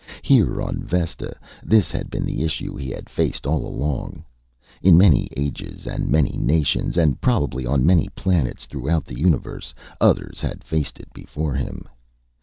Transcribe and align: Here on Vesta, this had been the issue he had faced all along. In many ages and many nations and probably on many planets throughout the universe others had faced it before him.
Here 0.23 0.59
on 0.63 0.79
Vesta, 0.81 1.31
this 1.63 1.91
had 1.91 2.09
been 2.09 2.25
the 2.25 2.41
issue 2.41 2.75
he 2.75 2.89
had 2.89 3.07
faced 3.07 3.45
all 3.45 3.63
along. 3.63 4.25
In 4.81 4.97
many 4.97 5.27
ages 5.37 5.85
and 5.85 6.09
many 6.09 6.39
nations 6.39 6.97
and 6.97 7.21
probably 7.21 7.67
on 7.67 7.85
many 7.85 8.09
planets 8.15 8.65
throughout 8.65 9.05
the 9.05 9.19
universe 9.19 9.75
others 9.99 10.41
had 10.41 10.63
faced 10.63 10.99
it 10.99 11.13
before 11.13 11.53
him. 11.53 11.87